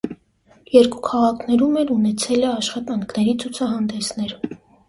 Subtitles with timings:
[0.75, 4.39] Երկու քաղաքներում էլ ունեցել է աշխատանքների ցուցահանդեսներ։